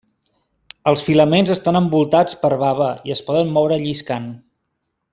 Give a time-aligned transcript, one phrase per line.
[0.91, 4.29] Els filaments estan envoltats per bava i es poden moure lliscant.